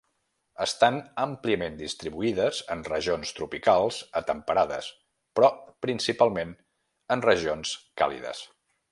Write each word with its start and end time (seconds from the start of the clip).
Estan 0.63 0.95
àmpliament 1.23 1.75
distribuïdes 1.81 2.61
en 2.75 2.79
regions 2.87 3.33
tropicals 3.39 3.99
a 4.21 4.23
temperades, 4.29 4.87
però 5.39 5.51
principalment 5.87 6.55
en 7.17 7.23
regions 7.27 7.75
càlides. 8.03 8.41